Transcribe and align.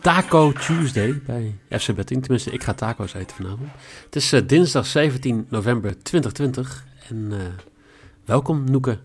Taco 0.00 0.52
Tuesday 0.52 1.20
bij 1.26 1.58
FC 1.78 1.94
Betting. 1.94 2.20
Tenminste, 2.22 2.50
ik 2.50 2.62
ga 2.62 2.74
taco's 2.74 3.14
eten 3.14 3.36
vanavond. 3.36 3.68
Het 4.04 4.16
is 4.16 4.32
eh, 4.32 4.46
dinsdag 4.46 4.86
17 4.86 5.46
november 5.48 6.02
2020. 6.02 6.86
En 7.08 7.32
eh, 7.32 7.38
welkom, 8.24 8.64
Noeke. 8.70 8.98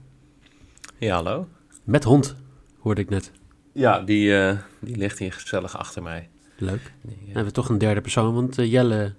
Ja, 0.97 1.15
hallo. 1.15 1.47
Met 1.83 2.03
hond, 2.03 2.35
hoorde 2.79 3.01
ik 3.01 3.09
net. 3.09 3.31
Ja, 3.73 4.01
die, 4.01 4.37
eh, 4.37 4.57
die 4.79 4.97
ligt 4.97 5.19
hier 5.19 5.33
gezellig 5.33 5.77
achter 5.77 6.03
mij. 6.03 6.29
Leuk. 6.57 6.93
Dan 7.01 7.13
eh, 7.13 7.25
hebben 7.25 7.45
we 7.45 7.51
toch 7.51 7.69
een 7.69 7.77
derde 7.77 8.01
persoon, 8.01 8.33
want 8.33 8.55
Jelle, 8.55 9.15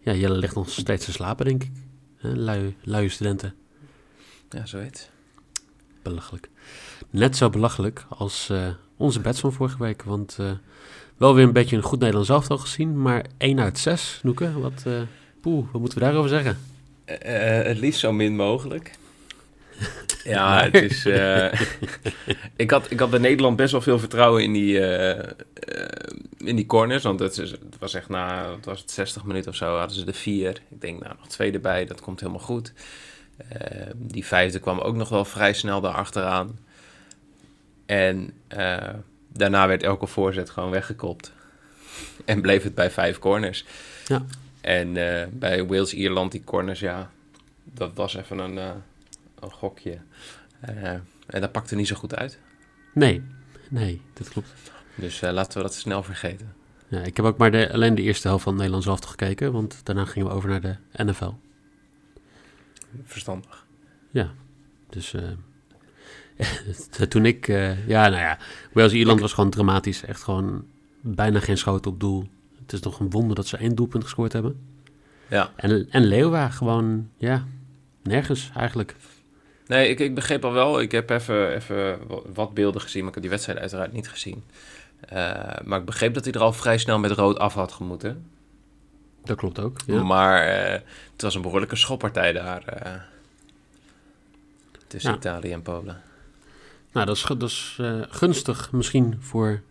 ja, 0.00 0.12
Jelle 0.12 0.36
ligt 0.36 0.54
nog 0.54 0.70
steeds 0.70 1.04
te 1.04 1.12
slapen, 1.12 1.44
denk 1.44 1.62
ik. 1.62 1.70
Lui, 2.20 2.76
luie 2.82 3.08
studenten. 3.08 3.54
ja, 4.50 4.66
zoiets. 4.66 5.10
Belachelijk. 6.02 6.48
Net 7.10 7.36
zo 7.36 7.50
belachelijk 7.50 8.06
als 8.08 8.50
onze 8.98 9.20
bets 9.20 9.40
van 9.40 9.52
vorige 9.52 9.78
week. 9.78 10.02
Want 10.02 10.36
eh, 10.40 10.50
wel 11.16 11.34
weer 11.34 11.44
een 11.44 11.52
beetje 11.52 11.76
een 11.76 11.82
goed 11.82 11.98
Nederlands 11.98 12.28
elftal 12.28 12.58
gezien. 12.58 13.02
Maar 13.02 13.24
1 13.38 13.60
uit 13.60 13.78
6, 13.78 14.20
Noeke. 14.22 14.60
Wat, 14.60 14.82
eh 14.86 14.92
poeh, 15.40 15.66
wat 15.72 15.80
moeten 15.80 15.98
we 15.98 16.04
daarover 16.04 16.30
zeggen? 16.30 16.58
Eh, 17.04 17.62
het 17.62 17.78
liefst 17.78 18.00
zo 18.00 18.12
min 18.12 18.36
mogelijk. 18.36 18.92
ja, 20.24 20.62
het 20.62 20.74
is... 20.74 21.04
ik, 22.56 22.70
had, 22.70 22.90
ik 22.90 22.98
had 22.98 23.10
bij 23.10 23.18
Nederland 23.18 23.56
best 23.56 23.72
wel 23.72 23.80
veel 23.80 23.98
vertrouwen 23.98 24.42
in 24.42 24.52
die, 24.52 24.78
in 26.38 26.56
die 26.56 26.66
corners. 26.66 27.02
Want 27.02 27.20
het, 27.20 27.38
is, 27.38 27.50
het 27.50 27.78
was 27.78 27.94
echt 27.94 28.08
na, 28.08 28.48
wat 28.48 28.64
was 28.64 28.80
het, 28.80 28.90
60 28.90 29.24
minuten 29.24 29.50
of 29.50 29.56
zo, 29.56 29.76
hadden 29.76 29.96
ze 29.96 30.04
de 30.04 30.12
vier. 30.12 30.60
Ik 30.70 30.80
denk, 30.80 31.00
nou, 31.02 31.14
nog 31.18 31.28
twee 31.28 31.52
erbij, 31.52 31.84
dat 31.84 32.00
komt 32.00 32.20
helemaal 32.20 32.42
goed. 32.42 32.72
Die 33.94 34.26
vijfde 34.26 34.58
kwam 34.58 34.78
ook 34.78 34.96
nog 34.96 35.08
wel 35.08 35.24
vrij 35.24 35.52
snel 35.52 35.80
daarachteraan. 35.80 36.58
En 37.88 38.32
eh, 38.48 38.94
daarna 39.32 39.66
werd 39.66 39.82
elke 39.82 40.06
voorzet 40.06 40.50
gewoon 40.50 40.70
weggekopt. 40.70 41.32
En 42.24 42.40
bleef 42.40 42.62
het 42.62 42.74
bij 42.74 42.90
vijf 42.90 43.18
corners. 43.18 43.64
Ja. 44.06 44.24
En 44.60 44.96
eh, 44.96 45.26
bij 45.30 45.66
Wales-Ierland, 45.66 46.32
die 46.32 46.44
corners, 46.44 46.80
ja, 46.80 47.10
dat 47.64 47.90
was 47.94 48.14
even 48.14 48.38
een, 48.38 48.58
eh, 48.58 48.70
een 49.40 49.50
gokje. 49.50 49.98
En 51.26 51.40
dat 51.40 51.52
pakte 51.52 51.74
niet 51.74 51.86
zo 51.86 51.96
goed 51.96 52.14
uit. 52.14 52.38
Nee, 52.94 53.22
nee, 53.68 54.02
dat 54.12 54.28
klopt. 54.28 54.48
Dus 54.94 55.20
laten 55.20 55.56
we 55.58 55.62
dat 55.62 55.74
snel 55.74 56.02
vergeten. 56.02 56.54
Ja, 56.88 57.00
ik 57.00 57.16
heb 57.16 57.26
ook 57.26 57.38
maar 57.38 57.50
de, 57.50 57.72
alleen 57.72 57.94
de 57.94 58.02
eerste 58.02 58.28
helft 58.28 58.42
van 58.42 58.52
het 58.52 58.60
Nederlands 58.60 58.88
elftal 58.88 59.10
gekeken. 59.10 59.52
Want 59.52 59.80
daarna 59.82 60.04
gingen 60.04 60.28
we 60.28 60.34
over 60.34 60.48
naar 60.48 60.60
de 60.60 60.76
NFL. 61.04 61.32
Verstandig. 63.04 63.66
Ja, 64.10 64.30
dus 64.88 65.14
toen 67.08 67.24
ik... 67.26 67.48
eh, 67.48 67.86
ja, 67.88 68.08
nou 68.08 68.20
ja, 68.22 68.38
Wales-Ierland 68.72 69.20
was 69.20 69.32
gewoon 69.32 69.50
dramatisch. 69.50 70.04
Echt 70.04 70.22
gewoon 70.22 70.64
bijna 71.00 71.40
geen 71.40 71.58
schoten 71.58 71.90
op 71.90 72.00
doel. 72.00 72.28
Het 72.62 72.72
is 72.72 72.80
toch 72.80 73.00
een 73.00 73.10
wonder 73.10 73.36
dat 73.36 73.46
ze 73.46 73.56
één 73.56 73.74
doelpunt 73.74 74.04
gescoord 74.04 74.32
hebben. 74.32 74.60
Ja. 75.28 75.50
En, 75.56 75.86
en 75.90 76.04
Leeuwa 76.04 76.48
gewoon, 76.48 77.08
ja, 77.16 77.44
nergens 78.02 78.50
eigenlijk. 78.56 78.94
Nee, 79.66 79.88
ik, 79.88 80.00
ik 80.00 80.14
begreep 80.14 80.44
al 80.44 80.52
wel. 80.52 80.80
Ik 80.80 80.92
heb 80.92 81.10
even, 81.10 81.54
even 81.54 81.98
wa- 82.06 82.20
wat 82.34 82.54
beelden 82.54 82.80
gezien, 82.80 82.98
maar 83.00 83.08
ik 83.08 83.14
heb 83.14 83.22
die 83.22 83.32
wedstrijd 83.32 83.58
uiteraard 83.58 83.92
niet 83.92 84.08
gezien. 84.08 84.42
Eh, 85.08 85.34
maar 85.64 85.78
ik 85.78 85.84
begreep 85.84 86.14
dat 86.14 86.24
hij 86.24 86.32
er 86.32 86.40
al 86.40 86.52
vrij 86.52 86.78
snel 86.78 86.98
met 86.98 87.10
rood 87.10 87.38
af 87.38 87.54
had 87.54 87.72
gemoeten. 87.72 88.24
Dat 89.24 89.36
klopt 89.36 89.58
ook. 89.60 89.78
Ja. 89.86 90.02
Maar 90.02 90.42
eh, 90.46 90.80
het 91.12 91.22
was 91.22 91.34
een 91.34 91.42
behoorlijke 91.42 91.76
schoppartij 91.76 92.32
daar. 92.32 92.62
tussen 94.86 95.10
Ja. 95.10 95.16
Italië 95.16 95.52
en 95.52 95.62
Polen. 95.62 96.00
Nou, 96.92 97.06
dat 97.06 97.42
is, 97.42 97.76
eh, 97.80 98.00
gunstig 98.08 98.72
misschien 98.72 99.16
voor 99.20 99.62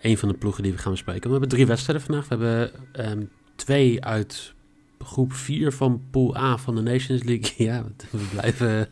een 0.00 0.18
van 0.18 0.28
de 0.28 0.34
ploegen 0.34 0.62
die 0.62 0.72
we 0.72 0.78
gaan 0.78 0.92
bespreken. 0.92 1.22
We 1.22 1.30
hebben 1.30 1.48
drie 1.48 1.66
wedstrijden 1.66 2.06
vandaag. 2.06 2.28
We 2.28 2.34
hebben 2.34 2.70
ehm, 2.92 3.24
twee 3.54 4.04
uit 4.04 4.54
groep 4.98 5.32
4 5.32 5.72
van 5.72 6.02
Pool 6.10 6.36
A 6.36 6.56
van 6.56 6.74
de 6.74 6.80
Nations 6.80 7.22
League. 7.22 7.52
ja, 7.68 7.84
we 8.10 8.26
blijven... 8.32 8.88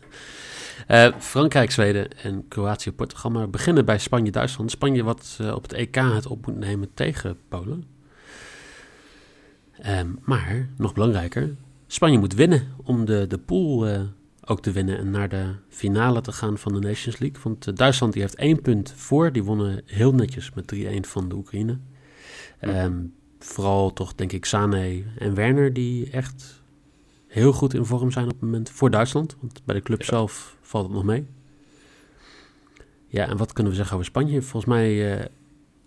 eh, 0.87 1.13
Frankrijk, 1.19 1.71
Zweden 1.71 2.17
en 2.17 2.47
Kroatië, 2.47 2.91
Portugal. 2.91 3.31
Maar 3.31 3.43
we 3.43 3.49
beginnen 3.49 3.85
bij 3.85 3.99
Spanje, 3.99 4.31
Duitsland. 4.31 4.71
Spanje 4.71 5.03
wat 5.03 5.37
eh, 5.41 5.55
op 5.55 5.61
het 5.63 5.73
EK 5.73 5.95
het 5.95 6.27
op 6.27 6.45
moet 6.45 6.57
nemen 6.57 6.89
tegen 6.93 7.37
Polen. 7.49 7.83
Ehm, 9.81 10.07
maar, 10.23 10.69
nog 10.77 10.93
belangrijker, 10.93 11.55
Spanje 11.87 12.17
moet 12.17 12.33
winnen 12.33 12.67
om 12.83 13.05
de, 13.05 13.27
de 13.27 13.37
pool 13.37 13.87
ook 14.49 14.61
te 14.61 14.71
winnen 14.71 14.97
en 14.97 15.09
naar 15.11 15.29
de 15.29 15.53
finale 15.67 16.21
te 16.21 16.31
gaan 16.31 16.57
van 16.57 16.73
de 16.73 16.79
Nations 16.79 17.19
League. 17.19 17.41
Want 17.43 17.67
eh, 17.67 17.73
Duitsland 17.75 18.13
die 18.13 18.21
heeft 18.21 18.35
één 18.35 18.61
punt 18.61 18.93
voor. 18.95 19.31
Die 19.31 19.43
wonnen 19.43 19.81
heel 19.85 20.13
netjes 20.13 20.51
met 20.53 20.73
3-1 20.75 20.99
van 20.99 21.29
de 21.29 21.35
Oekraïne. 21.35 21.77
Ehm, 22.59 22.97
vooral 23.39 23.93
toch 23.93 24.15
denk 24.15 24.31
ik 24.31 24.45
Sané 24.45 25.03
en 25.17 25.33
Werner 25.33 25.73
die 25.73 26.09
echt 26.09 26.61
heel 27.27 27.53
goed 27.53 27.73
in 27.73 27.85
vorm 27.85 28.11
zijn 28.11 28.25
op 28.25 28.31
het 28.31 28.41
moment 28.41 28.69
voor 28.69 28.89
Duitsland. 28.89 29.35
Want 29.39 29.61
bij 29.65 29.75
de 29.75 29.81
club 29.81 29.99
Ja. 29.99 30.05
zelf 30.05 30.57
valt 30.61 30.85
het 30.85 30.93
nog 30.93 31.03
mee. 31.03 31.27
Ja, 33.07 33.27
en 33.27 33.37
wat 33.37 33.53
kunnen 33.53 33.71
we 33.71 33.77
zeggen 33.77 33.95
over 33.95 34.07
Spanje? 34.07 34.41
Volgens 34.41 34.65
mij 34.65 35.17
eh, 35.17 35.25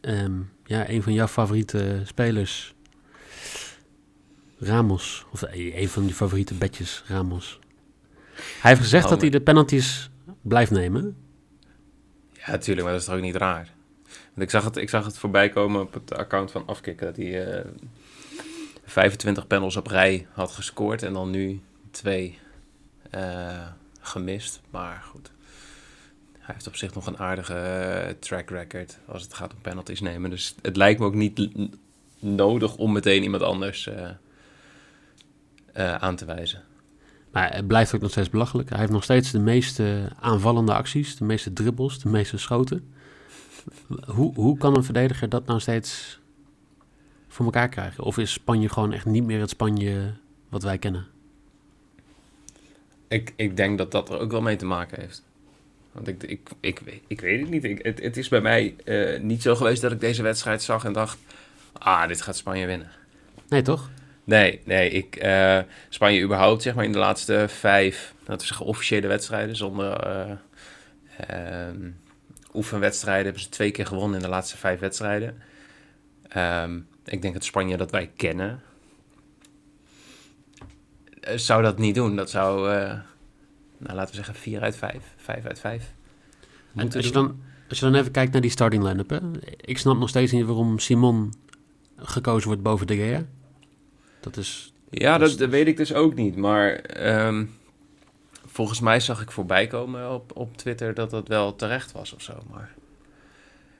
ehm, 0.00 0.41
ja, 0.65 0.89
een 0.91 1.03
van 1.03 1.12
jouw 1.12 1.27
favoriete 1.27 2.00
spelers, 2.05 2.75
Ramos. 4.59 5.27
Of 5.33 5.43
eh, 5.43 5.81
een 5.81 5.89
van 5.89 6.06
je 6.06 6.15
favoriete 6.15 6.55
bedjes, 6.55 7.03
Ramos. 7.06 7.59
Hij 8.34 8.70
heeft 8.70 8.81
gezegd 8.81 9.04
Oh, 9.04 9.10
dat 9.10 9.20
hij 9.20 9.31
de 9.31 9.41
penalties 9.41 10.10
blijft 10.41 10.70
nemen. 10.70 11.16
Ja, 12.32 12.50
natuurlijk, 12.50 12.82
maar 12.82 12.93
dat 12.93 13.00
is 13.00 13.06
toch 13.06 13.16
ook 13.16 13.22
niet 13.22 13.37
raar. 13.37 13.72
Want 14.04 14.43
ik 14.43 14.50
zag 14.50 14.65
het, 14.65 14.76
ik 14.76 14.88
zag 14.88 15.04
het 15.04 15.19
voorbij 15.19 15.48
komen 15.48 15.81
op 15.81 15.93
het 15.94 16.15
account 16.15 16.50
van 16.50 16.66
Afkikken 16.66 17.06
dat 17.06 17.16
hij 17.16 17.47
eh 17.47 17.65
25 18.84 19.47
panels 19.47 19.76
op 19.76 19.87
rij 19.87 20.26
had 20.32 20.50
gescoord 20.50 21.03
en 21.03 21.12
dan 21.12 21.31
nu 21.31 21.60
twee 21.91 22.38
eh, 23.10 23.66
gemist. 24.00 24.60
Maar 24.70 25.03
goed, 25.10 25.31
hij 26.38 26.54
heeft 26.54 26.66
op 26.66 26.76
zich 26.76 26.94
nog 26.94 27.06
een 27.06 27.19
aardige 27.19 27.54
eh, 27.54 28.14
track 28.19 28.50
record 28.50 28.99
als 29.06 29.22
het 29.22 29.34
gaat 29.34 29.53
om 29.53 29.60
penalties 29.60 30.00
nemen. 30.00 30.31
Dus 30.31 30.54
het 30.62 30.76
lijkt 30.76 31.00
me 31.00 31.06
ook 31.06 31.14
niet 31.14 31.49
nodig 32.19 32.76
om 32.76 32.93
meteen 32.93 33.22
iemand 33.22 33.43
anders 33.43 33.91
aan 35.75 36.16
te 36.16 36.25
wijzen. 36.25 36.62
Maar 37.32 37.54
het 37.54 37.66
blijft 37.66 37.94
ook 37.94 38.00
nog 38.00 38.10
steeds 38.10 38.31
belachelijk. 38.31 38.69
Hij 38.69 38.78
heeft 38.78 38.91
nog 38.93 39.03
steeds 39.04 39.31
de 39.31 39.38
meeste 39.38 40.09
aanvallende 40.20 40.75
acties, 40.75 41.16
de 41.16 41.25
meeste 41.25 41.53
dribbles, 41.53 41.98
de 41.98 42.09
meeste 42.09 42.38
schoten. 42.38 42.93
Hoe, 44.06 44.34
hoe 44.34 44.59
kan 44.59 44.76
een 44.76 44.84
verdediger 44.84 45.29
dat 45.29 45.46
nou 45.46 45.61
steeds 45.61 46.20
voor 47.29 47.44
elkaar 47.44 47.69
krijgen? 47.69 48.05
Of 48.05 48.19
is 48.19 48.32
Spanje 48.32 48.69
gewoon 48.69 48.93
echt 48.93 49.05
niet 49.05 49.25
meer 49.25 49.40
het 49.40 49.50
Spanje 49.50 50.12
wat 50.49 50.62
wij 50.62 50.79
kennen? 50.79 51.06
Ik, 53.08 53.32
ik 53.37 53.56
denk 53.56 53.78
dat 53.78 53.90
dat 53.90 54.08
er 54.08 54.19
ook 54.19 54.31
wel 54.31 54.43
mee 54.43 54.56
te 54.56 54.64
maken 54.67 55.00
heeft. 55.00 55.23
Want 55.93 56.08
ik, 56.08 56.23
ik, 56.23 56.50
ik, 56.61 56.78
weet- 56.85 57.02
ik 57.06 57.20
weet 57.20 57.40
het 57.40 57.50
niet. 57.50 57.64
Ik, 57.64 57.85
het, 57.85 58.02
het 58.02 58.17
is 58.17 58.28
bij 58.28 58.40
mij 58.40 58.75
eh, 58.85 59.20
niet 59.20 59.43
zo 59.43 59.55
geweest 59.55 59.82
dat 59.82 59.93
ik 59.93 60.00
deze 60.00 60.23
wedstrijd 60.23 60.62
zag 60.62 60.85
en 60.85 60.93
dacht... 60.93 61.19
Ah, 61.73 62.08
dit 62.08 62.23
gaat 62.23 62.37
Spanje 62.37 62.67
winnen. 62.67 62.90
Nee, 63.49 63.62
toch? 63.62 63.90
Nee, 64.25 64.61
nee. 64.65 64.91
Ik, 64.91 65.17
eh, 65.17 65.59
Spanje 65.89 66.23
überhaupt, 66.23 66.63
zeg 66.63 66.75
maar, 66.75 66.85
in 66.85 66.93
de 66.93 66.99
laatste 66.99 67.45
vijf... 67.49 68.15
We 68.25 68.35
zeggen, 68.39 68.67
officiële 68.67 69.07
wedstrijden 69.07 69.57
zonder... 69.57 70.01
ehm, 71.17 71.91
oefenwedstrijden 72.55 73.25
hebben 73.25 73.43
ze 73.43 73.49
twee 73.49 73.71
keer 73.71 73.87
gewonnen 73.87 74.17
in 74.17 74.23
de 74.23 74.31
laatste 74.31 74.57
vijf 74.57 74.81
wedstrijden. 74.81 75.43
Ehm, 76.29 76.79
ik 77.05 77.23
denk 77.23 77.35
dat 77.35 77.45
Spanje 77.45 77.77
dat 77.77 77.91
wij 77.91 78.11
kennen... 78.17 78.63
eh, 81.21 81.37
zou 81.37 81.63
dat 81.63 81.79
niet 81.79 81.95
doen. 81.95 82.17
Dat 82.17 82.31
zou, 82.31 82.69
nou, 83.79 83.95
laten 83.95 84.09
we 84.09 84.15
zeggen, 84.15 84.35
4 84.35 84.61
uit 84.61 84.77
5, 84.77 84.97
5 85.17 85.47
uit 85.47 85.61
5. 85.61 85.93
En 86.75 86.93
als 86.93 87.07
je, 87.07 87.13
dan, 87.13 87.27
als 87.27 87.37
als 87.69 87.79
je 87.79 87.85
dan 87.85 87.95
even 87.95 88.13
kijkt 88.13 88.33
naar 88.33 88.41
die 88.41 88.51
starting 88.51 88.83
line-up, 88.83 89.11
hè? 89.11 89.19
ik 89.57 89.79
snap 89.79 89.99
nog 89.99 90.09
steeds 90.09 90.33
niet 90.33 90.45
waarom 90.45 90.79
Simon 90.79 91.33
gekozen 91.97 92.47
wordt 92.47 92.63
boven 92.63 92.87
De 92.87 92.97
Gea. 92.97 93.25
Dat 94.23 94.37
is... 94.37 94.73
Ja, 94.91 95.19
dat, 95.19 95.39
dat 95.39 95.49
weet 95.49 95.67
ik 95.67 95.77
dus 95.77 95.95
ook 95.95 96.15
niet. 96.15 96.37
Maar 96.37 96.75
ehm, 96.75 97.45
volgens 98.47 98.81
mij 98.81 99.01
zag 99.01 99.23
ik 99.23 99.31
voorbij 99.31 99.67
komen 99.67 100.11
op, 100.11 100.37
op 100.37 100.57
Twitter 100.57 100.95
dat 100.95 101.11
dat 101.11 101.29
wel 101.29 101.57
terecht 101.57 101.93
was 101.93 102.13
of 102.13 102.23
zo. 102.23 102.33
Maar 102.51 102.75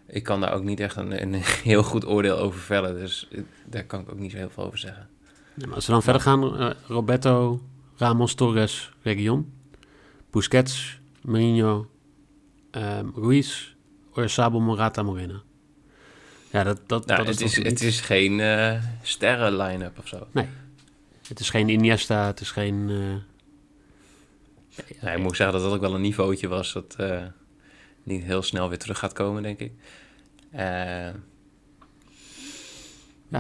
ik 0.07 0.23
kan 0.23 0.41
daar 0.41 0.53
ook 0.53 0.63
niet 0.63 0.81
echt 0.81 0.97
een, 0.97 1.23
een 1.23 1.35
heel 1.71 1.83
goed 1.83 2.07
oordeel 2.07 2.39
over 2.39 2.61
vellen. 2.61 2.95
Dus 2.95 3.29
daar 3.67 3.85
kan 3.85 4.01
ik 4.01 4.11
ook 4.11 4.19
niet 4.19 4.31
zo 4.31 4.37
heel 4.37 4.51
veel 4.51 4.65
over 4.65 4.79
zeggen. 4.79 5.09
Ja, 5.55 5.67
maar 5.67 5.75
als 5.75 5.87
we 5.87 5.93
dan 5.93 6.03
verder 6.03 6.23
gaan, 6.23 6.61
uh, 6.61 6.71
Roberto, 6.87 7.63
Ramos, 7.97 8.35
Torres, 8.35 8.93
Region, 9.03 9.53
Busquets, 10.31 11.01
Mourinho, 11.23 11.87
um, 12.71 13.13
Ruiz, 13.17 13.75
Oyarzabal, 14.15 14.61
Morata, 14.61 15.03
Morena. 15.03 15.43
Ja, 16.53 16.63
dat, 16.63 16.81
dat, 16.87 17.07
nou, 17.07 17.25
dat 17.25 17.35
het, 17.35 17.41
is, 17.41 17.59
is 17.59 17.65
het 17.65 17.83
is 17.83 18.01
geen 18.01 18.39
uh, 18.39 18.83
sterren 19.03 19.57
line-up 19.57 19.99
of 19.99 20.09
zo. 20.09 20.27
Nee. 20.31 20.47
Het 21.29 21.41
is 21.41 21.51
geen 21.51 21.69
Iniesta, 21.69 22.27
het 22.27 22.41
is 22.41 22.51
geen... 22.51 22.89
Uh... 22.89 23.15
Ja, 25.01 25.11
ik 25.11 25.19
moet 25.19 25.37
zeggen 25.37 25.57
dat 25.57 25.65
dat 25.65 25.75
ook 25.75 25.81
wel 25.81 25.95
een 25.95 26.01
niveautje 26.01 26.49
was 26.49 26.73
dat 26.73 26.97
uh, 27.01 27.23
niet 28.03 28.23
heel 28.23 28.43
snel 28.43 28.69
weer 28.69 28.79
terug 28.79 28.99
gaat 28.99 29.13
komen, 29.13 29.43
denk 29.43 29.59
ik. 29.59 29.73
Ja. 30.53 31.15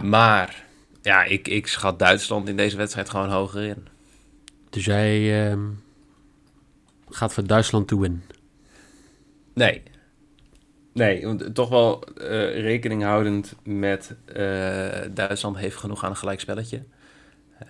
Maar 0.02 0.64
ja, 1.02 1.24
ik, 1.24 1.48
ik 1.48 1.66
schat 1.66 1.98
Duitsland 1.98 2.48
in 2.48 2.56
deze 2.56 2.76
wedstrijd 2.76 3.10
gewoon 3.10 3.30
hoger 3.30 3.62
in. 3.62 3.86
Dus 4.70 4.84
jij 4.84 5.46
ehm, 5.50 5.68
gaat 7.08 7.32
voor 7.32 7.46
Duitsland 7.46 7.88
to 7.88 7.98
win? 7.98 8.22
Nee. 9.54 9.82
Nee, 10.92 11.52
toch 11.52 11.68
wel 11.68 12.04
uh, 12.16 12.60
rekening 12.60 13.02
houdend 13.02 13.54
met 13.62 14.14
uh, 14.26 14.36
Duitsland 15.10 15.56
heeft 15.56 15.76
genoeg 15.76 16.04
aan 16.04 16.10
een 16.10 16.16
gelijkspelletje. 16.16 16.82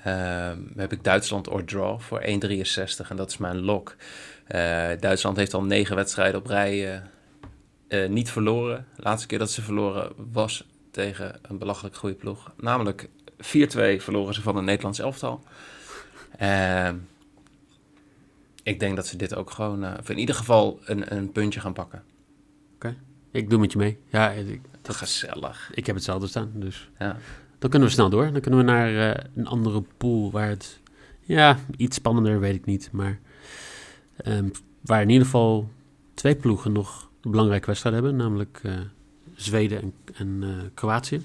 Uh, 0.06 0.52
heb 0.76 0.92
ik 0.92 1.04
Duitsland 1.04 1.48
or 1.48 1.64
draw 1.64 2.00
voor 2.00 2.22
1,63 2.22 2.28
en 3.08 3.16
dat 3.16 3.30
is 3.30 3.36
mijn 3.36 3.60
lock. 3.60 3.96
Uh, 4.48 4.88
Duitsland 5.00 5.36
heeft 5.36 5.54
al 5.54 5.62
negen 5.62 5.96
wedstrijden 5.96 6.40
op 6.40 6.46
rij 6.46 7.02
niet 8.08 8.30
verloren. 8.30 8.86
De 8.96 9.02
laatste 9.02 9.26
keer 9.26 9.38
dat 9.38 9.50
ze 9.50 9.62
verloren 9.62 10.12
was 10.32 10.66
tegen 10.90 11.38
een 11.42 11.58
belachelijk 11.58 11.96
goede 11.96 12.14
ploeg. 12.16 12.52
Namelijk 12.56 13.08
4-2 13.36 13.38
verloren 13.98 14.34
ze 14.34 14.42
van 14.42 14.56
een 14.56 14.64
Nederlands 14.64 14.98
elftal. 14.98 15.42
Ehm, 16.38 16.96
ik 18.62 18.80
denk 18.80 18.96
dat 18.96 19.06
ze 19.06 19.16
dit 19.16 19.34
ook 19.34 19.50
gewoon, 19.50 19.98
of 19.98 20.10
in 20.10 20.19
ieder 20.19 20.34
geval, 20.34 20.80
een, 20.84 21.16
een 21.16 21.32
puntje 21.32 21.60
gaan 21.60 21.72
pakken. 21.72 22.02
Oké. 22.74 22.96
Ik 23.32 23.50
doe 23.50 23.58
met 23.58 23.73
je 23.73 23.79
mee. 23.79 23.99
Ja, 24.08 24.31
ik, 24.31 24.61
dat 24.82 24.96
gezellig. 24.96 25.70
Ik 25.75 25.87
heb 25.87 25.94
hetzelfde 25.94 26.26
staan, 26.26 26.50
dus 26.55 26.90
ja. 26.99 27.17
dan 27.58 27.70
kunnen 27.70 27.88
we 27.88 27.94
snel 27.94 28.11
door. 28.11 28.32
Dan 28.32 28.40
kunnen 28.40 28.61
we 28.61 28.67
naar 28.67 28.93
uh, 28.93 29.25
een 29.34 29.46
andere 29.46 29.82
pool 29.96 30.31
waar 30.31 30.49
het, 30.49 30.81
ja, 31.20 31.58
iets 31.76 31.96
spannender, 31.96 32.40
weet 32.40 32.55
ik 32.55 32.64
niet. 32.64 32.88
Maar 32.93 33.19
um, 34.26 34.50
waar 34.81 35.02
in 35.02 35.08
ieder 35.08 35.25
geval 35.25 35.70
twee 36.14 36.37
ploegen 36.37 36.73
nog 36.73 37.11
een 37.20 37.31
belangrijke 37.31 37.67
wedstrijd 37.67 37.94
hebben, 37.94 38.17
namelijk 38.17 38.61
uh, 38.62 38.73
Zweden 39.34 39.82
en, 39.82 39.93
en 40.14 40.70
Kroatië. 40.75 41.23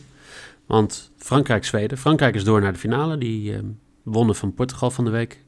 Want 0.66 1.12
Frankrijk-Zweden. 1.18 1.98
Frankrijk 1.98 2.36
is 2.36 2.44
door 2.44 2.62
naar 2.62 2.74
de 2.74 2.80
finale. 2.80 3.18
Die 3.18 3.52
uh, 3.52 3.60
wonnen 4.04 4.36
van 4.36 4.54
Portugal 4.54 4.92
van 4.92 5.06
de 5.06 5.12
week. 5.12 5.44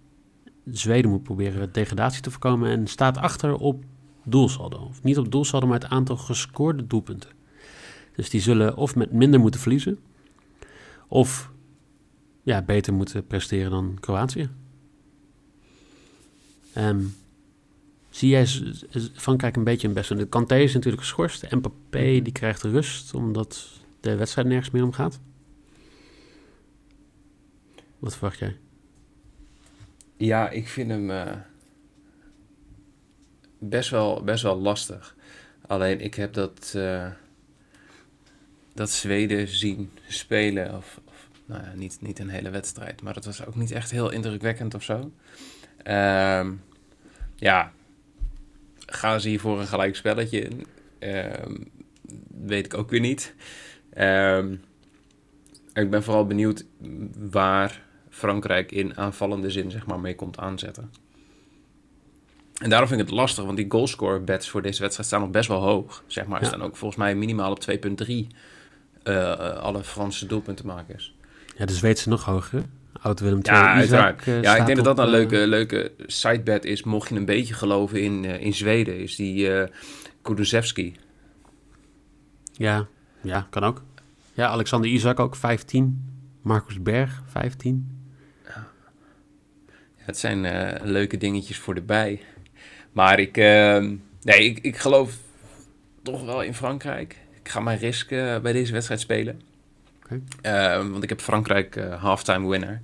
Zweden 0.71 1.11
moet 1.11 1.23
proberen 1.23 1.71
degradatie 1.71 2.21
te 2.21 2.31
voorkomen 2.31 2.69
en 2.69 2.87
staat 2.87 3.17
achter 3.17 3.55
op 3.55 3.83
doelsaldo. 4.23 4.77
Of 4.77 5.03
niet 5.03 5.17
op 5.17 5.31
doelsaldo, 5.31 5.67
maar 5.67 5.79
het 5.79 5.89
aantal 5.89 6.17
gescoorde 6.17 6.87
doelpunten. 6.87 7.29
Dus 8.15 8.29
die 8.29 8.41
zullen 8.41 8.75
of 8.75 8.95
met 8.95 9.11
minder 9.11 9.39
moeten 9.39 9.59
verliezen, 9.59 9.99
of 11.07 11.51
ja, 12.43 12.61
beter 12.61 12.93
moeten 12.93 13.27
presteren 13.27 13.71
dan 13.71 13.97
Kroatië. 13.99 14.49
Um, 16.77 17.15
zie 18.09 18.29
jij 18.29 18.47
Frankrijk 19.13 19.55
een 19.55 19.63
beetje 19.63 19.87
een 19.87 19.93
best? 19.93 20.17
De 20.17 20.27
Kanté 20.27 20.55
is 20.55 20.73
natuurlijk 20.73 21.01
geschorst. 21.01 21.51
Mbappé 21.51 22.21
die 22.21 22.31
krijgt 22.31 22.63
rust 22.63 23.13
omdat 23.13 23.69
de 23.99 24.15
wedstrijd 24.15 24.47
nergens 24.47 24.71
meer 24.71 24.83
om 24.83 24.91
gaat? 24.91 25.19
Wat 27.99 28.13
verwacht 28.15 28.39
jij? 28.39 28.57
Ja, 30.17 30.49
ik 30.49 30.67
vind 30.67 30.89
hem 30.89 31.09
uh, 31.09 31.31
best, 33.59 33.89
wel, 33.89 34.23
best 34.23 34.43
wel 34.43 34.57
lastig. 34.57 35.15
Alleen 35.67 36.01
ik 36.01 36.13
heb 36.15 36.33
dat, 36.33 36.73
uh, 36.75 37.07
dat 38.73 38.89
Zweden 38.89 39.47
zien 39.47 39.91
spelen, 40.07 40.75
of, 40.75 40.99
of 41.05 41.29
nou 41.45 41.63
ja, 41.63 41.73
niet, 41.75 41.97
niet 42.01 42.19
een 42.19 42.29
hele 42.29 42.49
wedstrijd, 42.49 43.01
maar 43.01 43.13
dat 43.13 43.25
was 43.25 43.45
ook 43.45 43.55
niet 43.55 43.71
echt 43.71 43.91
heel 43.91 44.09
indrukwekkend 44.11 44.73
of 44.73 44.83
zo. 44.83 45.11
Uh, 45.87 46.47
ja, 47.35 47.71
gaan 48.85 49.21
ze 49.21 49.29
hier 49.29 49.39
voor 49.39 49.59
een 49.59 49.67
gelijk 49.67 49.95
spelletje 49.95 50.39
in? 50.39 50.65
Ehm, 50.99 51.55
weet 52.27 52.65
ik 52.65 52.73
ook 52.73 52.89
weer 52.89 52.99
niet. 52.99 53.35
Um, 53.97 54.61
ik 55.73 55.89
ben 55.89 56.03
vooral 56.03 56.25
benieuwd 56.25 56.65
waar 57.31 57.81
Frankrijk 58.09 58.71
in 58.71 58.97
aanvallende 58.97 59.49
zin 59.49 59.71
zeg 59.71 59.85
maar, 59.85 59.99
mee 59.99 60.15
komt 60.15 60.37
aanzetten. 60.37 60.91
En 62.59 62.69
daarom 62.69 62.87
vind 62.87 63.01
ik 63.01 63.07
het 63.07 63.15
lastig, 63.15 63.43
want 63.43 63.57
die 63.57 63.65
goalscore 63.69 64.19
bets 64.19 64.49
voor 64.49 64.61
deze 64.61 64.81
wedstrijd 64.81 65.07
staan 65.07 65.21
nog 65.21 65.29
best 65.29 65.47
wel 65.47 65.61
hoog. 65.61 66.03
Zeg 66.07 66.25
maar, 66.25 66.41
ja. 66.41 66.47
staan 66.47 66.61
ook 66.61 66.75
volgens 66.75 66.99
mij 66.99 67.15
minimaal 67.15 67.51
op 67.51 67.63
2,3 68.07 68.13
uh, 69.03 69.33
alle 69.57 69.83
Franse 69.83 70.25
doelpuntenmakers. 70.25 71.15
Ja, 71.57 71.65
de 71.65 71.73
Zweedse 71.73 72.09
nog 72.09 72.25
hoger. 72.25 72.63
Oud 73.01 73.19
Willem 73.19 73.41
II. 73.41 73.57
Ja, 73.57 73.73
uiteraard. 73.73 74.27
Uh, 74.27 74.41
ja, 74.41 74.55
ik 74.55 74.65
denk 74.65 74.83
dat 74.83 74.95
dat 74.95 74.97
een 74.97 75.05
uh, 75.05 75.11
leuke, 75.11 75.47
leuke 75.47 75.91
sidebet 76.05 76.65
is, 76.65 76.83
mocht 76.83 77.09
je 77.09 77.15
een 77.15 77.25
beetje 77.25 77.53
geloven 77.53 78.01
in, 78.01 78.23
uh, 78.23 78.41
in 78.41 78.53
Zweden, 78.53 78.99
is 78.99 79.15
die 79.15 79.49
uh, 79.49 79.63
Kulusevski. 80.21 80.95
Ja, 82.53 82.87
ja, 83.21 83.47
kan 83.49 83.63
ook. 83.63 83.83
Ja, 84.33 84.47
Alexander 84.47 84.89
Isaac 84.89 85.19
ook 85.19 85.35
15. 85.35 86.03
Marcus 86.41 86.81
Berg 86.81 87.21
15. 87.25 87.99
Ja. 88.45 88.51
ja 89.97 90.03
het 90.05 90.17
zijn 90.17 90.41
leuke 90.83 91.17
dingetjes 91.17 91.57
voor 91.57 91.75
de 91.75 91.81
bij. 91.81 92.21
Maar 92.99 93.19
ik, 93.19 93.37
uh, 93.37 93.77
nee, 94.21 94.43
ik, 94.43 94.59
ik 94.59 94.77
geloof 94.77 95.17
toch 96.03 96.25
wel 96.25 96.41
in 96.41 96.53
Frankrijk. 96.53 97.17
Ik 97.41 97.49
ga 97.49 97.59
mijn 97.59 97.77
risk 97.77 98.11
uh, 98.11 98.39
bij 98.39 98.53
deze 98.53 98.73
wedstrijd 98.73 99.01
spelen. 99.01 99.41
Okay. 100.03 100.83
want 100.89 101.03
ik 101.03 101.09
heb 101.09 101.21
Frankrijk 101.21 101.75
uh, 101.75 102.01
halftime 102.01 102.49
winner. 102.49 102.81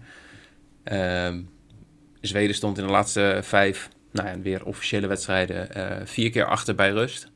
Ehm, 0.84 1.41
Zweden 2.22 2.55
stond 2.55 2.77
in 2.77 2.86
de 2.86 2.91
laatste 2.91 3.39
vijf, 3.43 3.89
nou 4.12 4.27
ja, 4.27 4.39
weer 4.39 4.65
officiële 4.65 5.07
wedstrijden, 5.07 6.07
vier 6.07 6.29
keer 6.29 6.45
achter 6.45 6.75
bij 6.75 6.91
rust. 6.91 7.31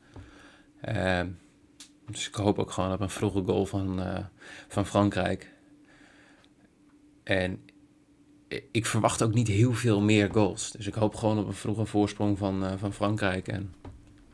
Ehm, 0.80 1.26
dus 2.06 2.28
ik 2.28 2.34
hoop 2.34 2.58
ook 2.58 2.70
gewoon 2.70 2.92
op 2.92 3.00
een 3.00 3.10
vroege 3.10 3.42
goal 3.42 3.66
van, 3.66 4.00
uh, 4.00 4.18
van 4.68 4.86
Frankrijk. 4.86 5.50
En 7.24 7.69
ik 8.70 8.86
verwacht 8.86 9.22
ook 9.22 9.34
niet 9.34 9.48
heel 9.48 9.72
veel 9.72 10.00
meer 10.00 10.28
goals. 10.32 10.70
Dus 10.70 10.86
ik 10.86 10.94
hoop 10.94 11.14
gewoon 11.14 11.38
op 11.38 11.46
een 11.46 11.52
vroege 11.52 11.84
voorsprong 11.84 12.38
van, 12.38 12.64
uh, 12.64 12.72
van 12.76 12.92
Frankrijk. 12.92 13.48
En 13.48 13.74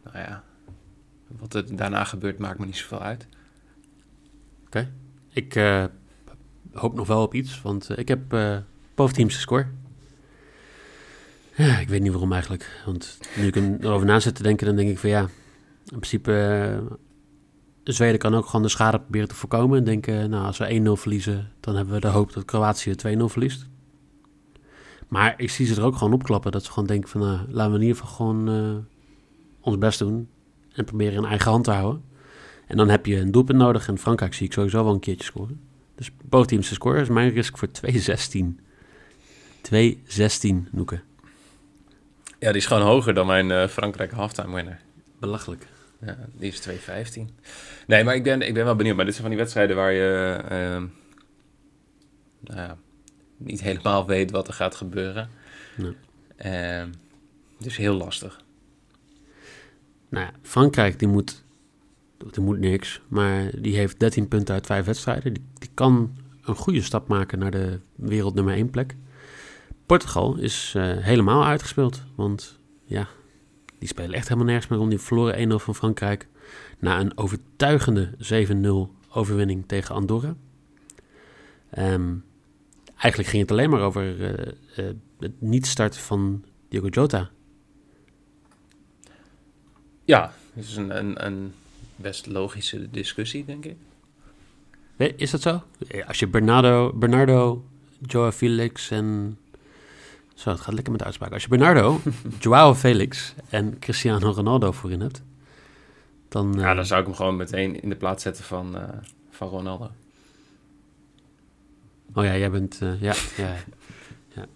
nou 0.05 0.19
ja, 0.19 0.45
wat 1.27 1.55
er 1.55 1.77
daarna 1.77 2.05
gebeurt 2.05 2.39
maakt 2.39 2.59
me 2.59 2.67
niet 2.67 2.77
zoveel 2.77 3.01
uit. 3.01 3.27
Oké. 4.67 4.93
Ik 5.33 5.55
uh, 5.55 5.85
hoop 6.73 6.95
nog 6.95 7.07
wel 7.07 7.23
op 7.23 7.35
iets, 7.35 7.63
want 7.63 7.99
ik 7.99 8.09
heb 8.09 8.37
boventeamse 8.95 9.41
score. 9.41 9.67
Ja, 11.55 11.79
ik 11.79 11.89
weet 11.89 12.01
niet 12.01 12.11
waarom 12.11 12.33
eigenlijk. 12.33 12.83
Want 12.85 13.19
nu 13.37 13.47
ik 13.47 13.57
erover 13.57 14.07
na 14.07 14.21
zit 14.21 14.35
te 14.35 14.43
denken, 14.43 14.67
dan 14.67 14.77
denk 14.77 14.89
ik 14.89 14.99
van 14.99 15.11
ja, 15.11 15.21
in 15.85 15.99
principe 15.99 16.33
Zweden 17.93 18.19
kan 18.19 18.35
ook 18.35 18.47
gewoon 18.47 18.63
de 18.63 18.69
schade 18.69 19.01
proberen 19.01 19.29
te 19.29 19.35
voorkomen. 19.35 19.79
En 19.79 19.85
denken, 19.85 20.31
nou, 20.31 20.47
als 20.47 20.59
we 20.59 20.81
1-0 20.81 21.01
verliezen, 21.01 21.53
dan 21.61 21.77
hebben 21.77 21.95
we 21.95 22.01
de 22.01 22.07
hoop 22.07 22.33
dat 22.33 22.45
Kroatië 22.45 22.93
2-0 22.93 22.95
verliest. 23.25 23.67
Maar 25.09 25.35
ik 25.37 25.51
zie 25.51 25.67
ze 25.67 25.75
er 25.75 25.85
ook 25.85 25.97
gewoon 25.97 26.13
opklappen. 26.13 26.53
Dat 26.53 26.65
ze 26.65 26.73
gewoon 26.73 26.89
denken 26.89 27.09
van, 27.09 27.21
nou, 27.21 27.39
laten 27.49 27.73
we 27.73 27.79
in 27.79 27.85
ieder 27.87 27.97
geval 27.97 28.15
gewoon 28.15 28.51
uh, 28.51 28.77
ons 29.61 29.79
best 29.79 29.99
doen. 29.99 30.29
En 30.73 30.85
proberen 30.85 31.15
in 31.15 31.25
eigen 31.25 31.51
hand 31.51 31.65
te 31.65 31.71
houden. 31.71 32.03
En 32.67 32.77
dan 32.77 32.89
heb 32.89 33.07
je 33.07 33.17
een 33.17 33.31
doelpunt 33.31 33.59
nodig. 33.59 33.89
En 33.89 33.99
Frankrijk 33.99 34.35
zie 34.35 34.47
ik 34.47 34.53
sowieso 34.53 34.85
wel 34.85 34.93
een 34.93 35.01
keertje 35.01 35.25
scoren. 35.25 35.61
Dus 35.95 36.11
both 36.25 36.49
teams 36.49 36.69
te 36.69 36.75
scoren 36.75 37.01
is 37.01 37.09
mijn 37.09 37.31
risk 37.31 37.59
voor 37.59 37.69
2-16. 37.69 38.65
2-16, 39.63 40.71
Noeken. 40.71 41.03
Ja, 42.39 42.49
die 42.49 42.61
is 42.61 42.67
gewoon 42.67 42.83
hoger 42.83 43.15
dan 43.15 43.27
mijn 43.27 43.51
uh, 43.51 43.67
Frankrijk 43.67 44.11
halftime 44.11 44.55
winner. 44.55 44.81
Belachelijk. 45.21 45.67
Ja, 46.01 46.19
die 46.33 46.53
is 46.53 46.69
2,15. 46.69 46.75
Nee, 47.87 48.05
maar 48.05 48.15
ik 48.15 48.23
ben, 48.23 48.43
ik 48.43 48.55
ben 48.55 48.65
wel 48.65 48.77
benieuwd. 48.77 48.97
Maar 48.97 49.05
dit 49.05 49.15
zijn 49.15 49.27
van 49.27 49.35
die 49.37 49.45
wedstrijden 49.45 49.77
waar 49.77 49.93
je 49.93 50.39
uh, 50.45 50.51
nou 52.41 52.61
ja, 52.61 52.77
niet 53.37 53.61
helemaal 53.61 54.07
weet 54.07 54.31
wat 54.31 54.49
er 54.49 54.55
gaat 54.55 54.75
gebeuren. 54.75 55.29
Nee. 55.77 55.97
Uh, 56.45 56.85
dus 57.59 57.77
heel 57.77 57.95
lastig. 57.95 58.41
Nou 60.09 60.25
ja, 60.25 60.33
Frankrijk 60.43 60.99
die 60.99 61.09
moet 61.09 61.45
die 62.31 62.43
moet 62.43 62.59
niks, 62.59 63.01
maar 63.09 63.51
die 63.61 63.77
heeft 63.77 64.01
13 64.01 64.29
punten 64.29 64.55
uit 64.55 64.67
5 64.67 64.87
wedstrijden. 64.87 65.35
Die, 65.35 65.43
die 65.59 65.71
kan 65.75 66.17
een 66.43 66.55
goede 66.55 66.83
stap 66.83 67.09
maken 67.09 67.39
naar 67.39 67.51
de 67.51 67.81
wereld 67.95 68.35
nummer 68.35 68.55
1 68.55 68.71
plek. 68.71 68.97
Portugal 69.87 70.37
is 70.37 70.75
uh, 70.77 70.97
helemaal 70.97 71.45
uitgespeeld, 71.45 72.03
want 72.15 72.59
ja, 72.85 73.09
die 73.79 73.89
spelen 73.89 74.13
echt 74.13 74.29
helemaal 74.29 74.49
nergens 74.49 74.69
meer 74.71 74.81
om. 74.81 74.89
Die 74.89 74.99
verloren 74.99 75.51
1-0 75.51 75.55
van 75.55 75.75
Frankrijk 75.75 76.29
na 76.79 77.01
een 77.01 77.19
overtuigende 77.19 78.11
7-0 78.91 79.09
overwinning 79.11 79.65
tegen 79.67 79.95
Andorra. 79.95 80.35
Um, 81.79 82.25
eigenlijk 82.97 83.29
ging 83.29 83.43
het 83.43 83.51
alleen 83.51 83.71
maar 83.71 83.81
over 83.81 84.21
uh, 84.21 84.29
uh, 84.77 84.91
het 85.19 85.41
niet 85.41 85.67
starten 85.67 86.01
van 86.01 86.45
Diogo 86.69 86.89
Jota. 86.89 87.31
Ja, 90.05 90.33
dat 90.55 90.65
is 90.65 90.77
een, 90.77 90.97
een, 90.99 91.27
een 91.27 91.53
best 91.97 92.27
logische 92.27 92.91
discussie, 92.91 93.45
denk 93.45 93.65
ik. 93.65 93.77
Is 95.17 95.31
dat 95.31 95.43
zo? 95.43 95.63
Als 96.07 96.19
je 96.19 96.27
Bernardo, 96.27 96.93
Bernardo 96.93 97.65
Joao 97.99 98.31
Felix 98.31 98.91
en... 98.91 99.39
Zo, 100.35 100.51
het 100.51 100.61
gaat 100.61 100.75
lekker 100.75 100.91
met 100.91 101.01
de 101.01 101.07
uitspraak. 101.07 101.33
Als 101.33 101.43
je 101.43 101.49
Bernardo, 101.49 102.01
Joao 102.41 102.75
Felix 102.75 103.35
en 103.49 103.79
Cristiano 103.79 104.31
Ronaldo 104.31 104.73
voorin 104.73 105.01
hebt, 105.01 105.23
dan... 106.29 106.55
Ja, 106.59 106.75
dan 106.75 106.87
zou 106.87 107.01
ik 107.01 107.07
hem 107.07 107.17
gewoon 107.17 107.37
meteen 107.37 107.83
in 107.83 107.89
de 107.89 107.97
plaats 107.97 108.23
zetten 108.23 108.45
van, 108.45 108.77
uh, 108.77 108.83
van 109.31 109.49
Ronaldo. 109.49 109.91
Oh 112.17 112.25
ja, 112.25 112.37
jij 112.37 112.51
bent... 112.51 112.79
Uh, 112.83 113.01
ja, 113.01 113.15
ja, 113.37 113.55
ja. 114.35 114.47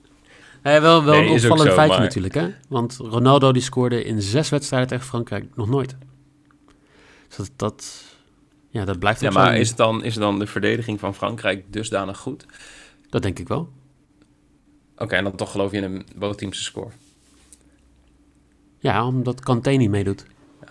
ja. 0.63 0.81
wel 0.81 1.05
wel 1.05 1.15
nee, 1.15 1.27
een 1.27 1.33
opvallend 1.33 1.69
zo, 1.69 1.75
feitje 1.75 1.97
maar... 1.97 2.07
natuurlijk, 2.07 2.35
hè? 2.35 2.49
Want 2.69 2.97
Ronaldo 2.97 3.53
die 3.53 3.63
scoorde 3.63 4.05
in 4.05 4.23
zes 4.23 4.49
wedstrijden 4.49 4.89
tegen 4.89 5.07
Frankrijk 5.07 5.57
nog 5.57 5.69
nooit. 5.69 5.97
Dus 7.29 7.37
dat, 7.37 7.51
dat, 7.57 8.05
ja, 8.71 8.85
dat 8.85 8.99
blijft 8.99 9.21
Ja, 9.21 9.31
maar 9.31 9.57
is, 9.57 9.69
het 9.69 9.77
dan, 9.77 10.05
is 10.05 10.15
het 10.15 10.23
dan 10.23 10.39
de 10.39 10.47
verdediging 10.47 11.01
van 11.01 11.15
Frankrijk 11.15 11.73
dusdanig 11.73 12.19
goed? 12.19 12.47
Dat 13.09 13.23
denk 13.23 13.39
ik 13.39 13.49
wel. 13.49 13.73
Oké, 14.93 15.03
okay, 15.03 15.19
en 15.19 15.25
dan 15.25 15.37
toch 15.37 15.51
geloof 15.51 15.71
je 15.71 15.77
in 15.77 15.85
een 15.85 16.07
bootteamse 16.17 16.63
score? 16.63 16.91
Ja, 18.79 19.07
omdat 19.07 19.41
Kanté 19.41 19.71
niet 19.71 19.91
meedoet. 19.91 20.25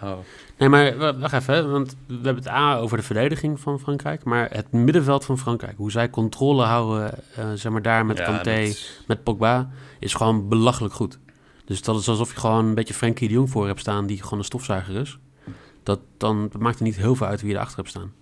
Oh. 0.03 0.17
Nee, 0.57 0.69
maar 0.69 1.19
wacht 1.19 1.33
even, 1.33 1.71
want 1.71 1.95
we 2.07 2.13
hebben 2.13 2.35
het 2.35 2.47
A 2.47 2.77
over 2.77 2.97
de 2.97 3.03
verdediging 3.03 3.59
van 3.59 3.79
Frankrijk, 3.79 4.23
maar 4.23 4.49
het 4.51 4.71
middenveld 4.71 5.25
van 5.25 5.37
Frankrijk, 5.37 5.77
hoe 5.77 5.91
zij 5.91 6.09
controle 6.09 6.63
houden, 6.63 7.13
uh, 7.39 7.51
zeg 7.53 7.71
maar 7.71 7.81
daar 7.81 8.05
met 8.05 8.17
ja, 8.17 8.23
Kanté, 8.23 8.73
met 9.07 9.23
Pogba, 9.23 9.69
is 9.99 10.13
gewoon 10.13 10.47
belachelijk 10.47 10.93
goed. 10.93 11.19
Dus 11.65 11.81
dat 11.81 11.99
is 11.99 12.09
alsof 12.09 12.33
je 12.33 12.39
gewoon 12.39 12.65
een 12.65 12.75
beetje 12.75 12.93
Frenkie 12.93 13.27
de 13.27 13.33
Jong 13.33 13.49
voor 13.49 13.67
hebt 13.67 13.79
staan, 13.79 14.05
die 14.05 14.23
gewoon 14.23 14.39
een 14.39 14.45
stofzuiger 14.45 14.95
is. 14.95 15.17
Dat, 15.83 15.99
dan 16.17 16.49
dat 16.51 16.61
maakt 16.61 16.77
er 16.77 16.83
niet 16.83 16.95
heel 16.95 17.15
veel 17.15 17.27
uit 17.27 17.41
wie 17.41 17.49
je 17.49 17.55
erachter 17.55 17.77
hebt 17.77 17.89
staan. 17.89 18.13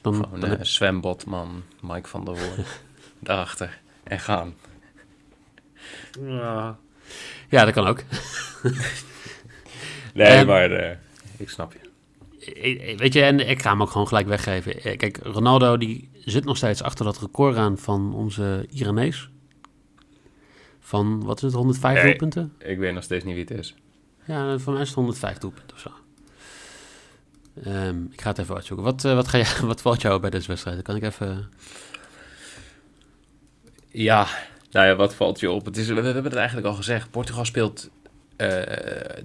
Dan, 0.00 0.14
Gewoon 0.14 0.40
dan 0.40 0.50
een 0.50 0.66
zwembad, 0.66 1.26
man. 1.26 1.62
Mike 1.80 2.08
van 2.08 2.24
der 2.24 2.34
Woorden. 2.34 2.64
Daarachter. 3.18 3.80
En 4.02 4.20
gaan. 4.20 4.54
Ja, 6.20 6.78
ja 7.48 7.64
dat 7.64 7.74
kan 7.74 7.86
ook. 7.86 8.02
nee, 10.14 10.38
um, 10.38 10.46
maar 10.46 10.70
uh, 10.70 10.90
ik 11.36 11.48
snap 11.48 11.72
je. 11.72 11.86
Weet 12.96 13.12
je, 13.12 13.22
en 13.22 13.48
ik 13.48 13.62
ga 13.62 13.70
hem 13.70 13.82
ook 13.82 13.90
gewoon 13.90 14.08
gelijk 14.08 14.26
weggeven. 14.26 14.96
Kijk, 14.96 15.18
Ronaldo 15.22 15.76
die 15.76 16.10
zit 16.24 16.44
nog 16.44 16.56
steeds 16.56 16.82
achter 16.82 17.04
dat 17.04 17.18
record 17.18 17.56
aan 17.56 17.78
van 17.78 18.14
onze 18.14 18.66
Iranees. 18.70 19.30
Van, 20.80 21.24
wat 21.24 21.36
is 21.36 21.42
het, 21.42 21.52
105 21.52 21.94
nee, 21.94 22.04
doelpunten? 22.04 22.52
Ik 22.58 22.78
weet 22.78 22.94
nog 22.94 23.02
steeds 23.02 23.24
niet 23.24 23.34
wie 23.34 23.44
het 23.44 23.58
is. 23.58 23.74
Ja, 24.24 24.58
van 24.58 24.72
mij 24.72 24.82
is 24.82 24.88
het 24.88 24.96
105 24.96 25.38
doelpunten 25.38 25.76
of 25.76 25.80
zo. 25.80 25.90
Um, 27.66 28.08
ik 28.12 28.20
ga 28.20 28.28
het 28.28 28.38
even 28.38 28.54
uitzoeken. 28.54 28.84
Wat, 28.84 29.04
uh, 29.04 29.14
wat, 29.14 29.28
ga 29.28 29.38
je, 29.38 29.56
wat 29.66 29.80
valt 29.80 30.02
jou 30.02 30.20
bij 30.20 30.30
deze 30.30 30.48
wedstrijd? 30.48 30.82
Kan 30.82 30.96
ik 30.96 31.02
even... 31.02 31.50
Ja, 33.88 34.26
nou 34.78 34.90
ja, 34.90 34.96
wat 34.96 35.14
valt 35.14 35.40
je 35.40 35.50
op? 35.50 35.64
Het 35.64 35.76
is, 35.76 35.88
we, 35.88 35.94
hebben 35.94 36.24
het 36.24 36.34
eigenlijk 36.34 36.66
al 36.66 36.74
gezegd. 36.74 37.10
Portugal 37.10 37.44
speelt 37.44 37.90
uh, 38.36 38.62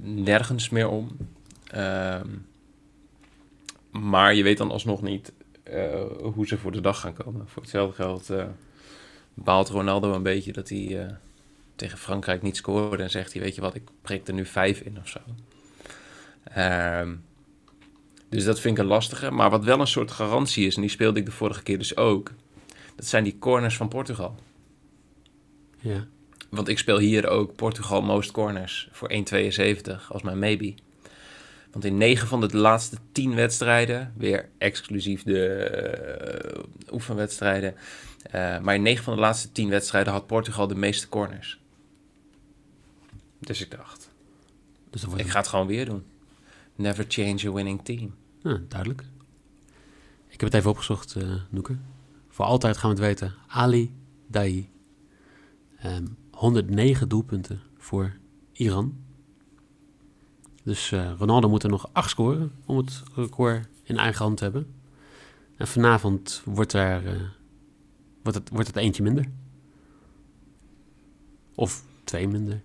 nergens 0.01 0.69
meer 0.69 0.87
om. 0.87 1.17
Uh, 1.75 2.21
maar 3.91 4.33
je 4.33 4.43
weet 4.43 4.57
dan 4.57 4.71
alsnog 4.71 5.01
niet 5.01 5.31
uh, 5.69 6.01
hoe 6.33 6.47
ze 6.47 6.57
voor 6.57 6.71
de 6.71 6.81
dag 6.81 6.99
gaan 6.99 7.13
komen. 7.13 7.47
Voor 7.47 7.61
hetzelfde 7.61 8.03
geld 8.03 8.31
baalt 9.33 9.69
Ronaldo 9.69 10.13
een 10.13 10.23
beetje 10.23 10.53
dat 10.53 10.69
hij 10.69 11.17
tegen 11.75 11.97
Frankrijk 11.97 12.41
niet 12.41 12.57
scoorde. 12.57 13.03
En 13.03 13.09
zegt 13.09 13.33
hij, 13.33 13.41
weet 13.41 13.55
je 13.55 13.61
wat, 13.61 13.75
ik 13.75 13.83
prik 14.01 14.27
er 14.27 14.33
nu 14.33 14.45
vijf 14.45 14.79
in 14.79 14.97
of 15.01 15.07
zo. 15.07 15.19
Um, 16.61 17.23
dus 18.29 18.43
dat 18.43 18.59
vind 18.59 18.77
ik 18.77 18.83
een 18.83 18.89
lastige. 18.89 19.31
Maar 19.31 19.49
wat 19.49 19.63
wel 19.63 19.79
een 19.79 19.87
soort 19.87 20.11
garantie 20.11 20.67
is, 20.67 20.75
en 20.75 20.81
die 20.81 20.89
speelde 20.89 21.19
ik 21.19 21.25
de 21.25 21.31
vorige 21.31 21.63
keer 21.63 21.77
dus 21.77 21.97
ook. 21.97 22.31
Dat 22.95 23.05
zijn 23.05 23.23
die 23.23 23.39
corners 23.39 23.75
van 23.77 23.87
Portugal. 23.87 24.35
Ja. 25.83 26.07
Want 26.49 26.67
ik 26.67 26.77
speel 26.77 26.97
hier 26.97 27.27
ook 27.27 27.55
Portugal 27.55 28.01
most 28.01 28.31
corners 28.31 28.89
voor 28.91 29.11
1,72 29.11 30.07
als 30.07 30.21
mijn 30.21 30.39
maybe. 30.39 30.73
Want 31.71 31.85
in 31.85 31.97
9 31.97 32.27
van 32.27 32.41
de 32.41 32.57
laatste 32.57 32.97
10 33.11 33.35
wedstrijden, 33.35 34.13
weer 34.17 34.49
exclusief 34.57 35.23
de 35.23 36.63
uh, 36.87 36.93
oefenwedstrijden. 36.93 37.75
Uh, 38.35 38.59
maar 38.59 38.75
in 38.75 38.81
9 38.81 39.03
van 39.03 39.15
de 39.15 39.21
laatste 39.21 39.51
10 39.51 39.69
wedstrijden 39.69 40.13
had 40.13 40.27
Portugal 40.27 40.67
de 40.67 40.75
meeste 40.75 41.09
corners. 41.09 41.59
Dus 43.39 43.61
ik 43.61 43.71
dacht, 43.71 44.09
dus 44.89 45.03
ik 45.15 45.29
ga 45.29 45.39
het 45.39 45.47
gewoon 45.47 45.67
weer 45.67 45.85
doen. 45.85 46.03
Never 46.75 47.05
change 47.07 47.47
a 47.47 47.51
winning 47.51 47.83
team. 47.83 48.15
Ja, 48.41 48.59
duidelijk. 48.67 49.03
Ik 50.27 50.39
heb 50.39 50.49
het 50.49 50.53
even 50.53 50.69
opgezocht, 50.69 51.15
uh, 51.15 51.33
Noeke. 51.49 51.75
Voor 52.29 52.45
altijd 52.45 52.77
gaan 52.77 52.89
we 52.89 52.95
het 52.95 53.05
weten. 53.05 53.35
Ali 53.47 53.93
Dai. 54.27 54.72
Um, 55.85 55.91
ehm, 55.91 56.05
109 56.31 57.09
doelpunten 57.09 57.61
voor 57.77 58.13
Iran. 58.51 58.97
Dus 60.63 60.91
uh, 60.91 61.11
Ronaldo 61.17 61.49
moet 61.49 61.63
er 61.63 61.69
nog 61.69 61.89
8 61.91 62.09
scoren 62.09 62.51
om 62.65 62.77
het 62.77 63.03
record 63.15 63.67
in 63.83 63.97
eigen 63.97 64.25
hand 64.25 64.37
te 64.37 64.43
hebben. 64.43 64.73
En 65.57 65.67
vanavond 65.67 66.41
wordt, 66.45 66.73
er, 66.73 67.03
uh, 67.03 67.21
wordt, 68.23 68.37
het, 68.37 68.49
wordt 68.49 68.67
het 68.67 68.75
eentje 68.75 69.03
minder. 69.03 69.25
Of 71.55 71.83
twee 72.03 72.27
minder. 72.27 72.61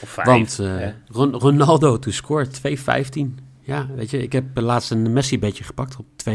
Of 0.00 0.08
vijf, 0.08 0.26
Want 0.26 0.58
uh, 0.60 0.88
Ron 1.06 1.34
Ronaldo 1.34 1.98
to 1.98 2.10
score 2.10 2.46
2-15. 2.46 2.50
Ja, 3.60 3.86
weet 3.94 4.10
je, 4.10 4.22
ik 4.22 4.32
heb 4.32 4.58
laatst 4.58 4.90
een 4.90 5.12
Messi-bedje 5.12 5.64
gepakt 5.64 5.96
op 5.96 6.06
2,20. 6.30 6.32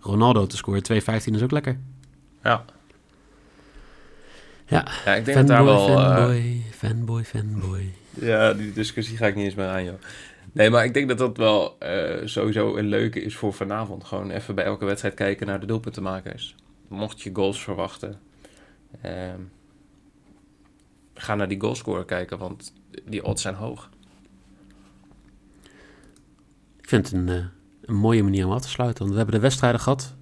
Ronaldo 0.00 0.46
te 0.46 0.56
scoren 0.56 0.82
2,15 0.92 0.98
is 1.24 1.42
ook 1.42 1.50
lekker. 1.50 1.80
Ja. 2.42 2.64
Ja, 4.70 4.86
ja 5.04 5.14
ik 5.14 5.24
denk 5.24 5.36
fanboy, 5.36 5.46
dat 5.46 5.46
daar 5.46 5.64
wel... 5.64 5.86
Fanboy, 5.86 6.36
uh, 6.36 6.72
fanboy, 6.72 7.24
fanboy. 7.24 7.92
Ja, 8.10 8.52
die 8.52 8.72
discussie 8.72 9.16
ga 9.16 9.26
ik 9.26 9.34
niet 9.34 9.44
eens 9.44 9.54
meer 9.54 9.66
aan, 9.66 9.84
joh. 9.84 9.94
Nee, 10.52 10.70
maar 10.70 10.84
ik 10.84 10.94
denk 10.94 11.08
dat 11.08 11.18
dat 11.18 11.36
wel 11.36 11.76
uh, 11.82 12.26
sowieso 12.26 12.76
een 12.76 12.86
leuke 12.86 13.22
is 13.22 13.36
voor 13.36 13.52
vanavond. 13.52 14.04
Gewoon 14.04 14.30
even 14.30 14.54
bij 14.54 14.64
elke 14.64 14.84
wedstrijd 14.84 15.14
kijken 15.14 15.46
naar 15.46 15.60
de 15.60 15.66
doelpuntenmakers. 15.66 16.54
Mocht 16.88 17.22
je 17.22 17.30
goals 17.32 17.62
verwachten, 17.62 18.18
uh, 19.04 19.12
ga 21.14 21.34
naar 21.34 21.48
die 21.48 21.60
goalscorer 21.60 22.04
kijken, 22.04 22.38
want 22.38 22.72
die 23.04 23.24
odds 23.24 23.42
zijn 23.42 23.54
hoog 23.54 23.90
vind 26.90 27.10
het 27.10 27.14
een, 27.14 27.28
uh, 27.28 27.44
een 27.84 27.94
mooie 27.94 28.22
manier 28.22 28.46
om 28.46 28.52
af 28.52 28.60
te 28.60 28.68
sluiten. 28.68 28.98
Want 28.98 29.10
we 29.10 29.16
hebben 29.16 29.34
de 29.34 29.40
wedstrijden 29.40 29.80
gehad. 29.80 30.14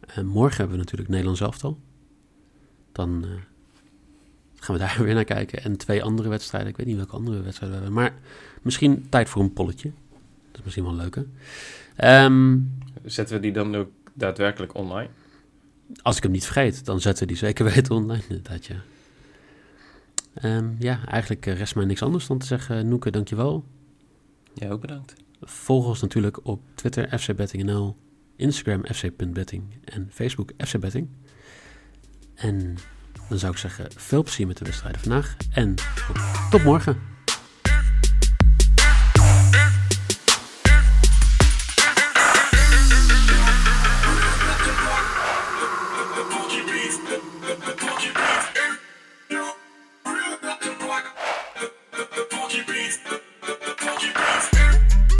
En 0.00 0.26
morgen 0.26 0.56
hebben 0.56 0.76
we 0.76 0.82
natuurlijk 0.82 1.10
Nederland 1.10 1.40
elftal. 1.40 1.78
Dan 2.92 3.24
uh, 3.24 3.30
gaan 4.54 4.74
we 4.74 4.80
daar 4.80 4.98
weer 5.04 5.14
naar 5.14 5.24
kijken. 5.24 5.62
En 5.62 5.76
twee 5.76 6.02
andere 6.02 6.28
wedstrijden. 6.28 6.70
Ik 6.70 6.76
weet 6.76 6.86
niet 6.86 6.96
welke 6.96 7.16
andere 7.16 7.42
wedstrijden 7.42 7.78
we 7.78 7.84
hebben. 7.84 8.02
Maar 8.02 8.14
misschien 8.62 9.06
tijd 9.08 9.28
voor 9.28 9.42
een 9.42 9.52
polletje. 9.52 9.92
Dat 10.50 10.58
is 10.58 10.64
misschien 10.64 10.84
wel 10.84 10.94
leuker. 10.94 11.26
Um, 12.04 12.78
zetten 13.04 13.34
we 13.34 13.42
die 13.42 13.52
dan 13.52 13.74
ook 13.74 13.90
daadwerkelijk 14.12 14.74
online? 14.74 15.08
Als 16.02 16.16
ik 16.16 16.22
hem 16.22 16.32
niet 16.32 16.44
vergeet, 16.44 16.84
dan 16.84 17.00
zetten 17.00 17.22
we 17.22 17.28
die 17.28 17.38
zeker 17.38 17.64
weten 17.74 17.94
online. 17.94 18.22
Inderdaad, 18.28 18.66
ja. 18.66 18.82
Um, 20.42 20.76
ja, 20.78 21.06
eigenlijk 21.06 21.44
rest 21.44 21.74
mij 21.74 21.84
niks 21.84 22.02
anders 22.02 22.26
dan 22.26 22.38
te 22.38 22.46
zeggen. 22.46 22.88
Noeke, 22.88 23.10
dankjewel. 23.10 23.64
Ja, 24.54 24.70
ook 24.70 24.80
bedankt. 24.80 25.14
Volg 25.40 25.86
ons 25.86 26.00
natuurlijk 26.00 26.46
op 26.46 26.62
Twitter 26.74 27.18
FCBettingNL, 27.18 27.96
Instagram 28.36 28.84
fc.betting 28.84 29.62
en 29.84 30.08
Facebook 30.10 30.52
fcbetting. 30.58 31.08
En 32.34 32.76
dan 33.28 33.38
zou 33.38 33.52
ik 33.52 33.58
zeggen, 33.58 33.88
veel 33.96 34.22
plezier 34.22 34.46
met 34.46 34.58
de 34.58 34.64
wedstrijden 34.64 35.00
vandaag 35.00 35.36
en 35.50 35.74
tot 36.50 36.64
morgen. 36.64 37.11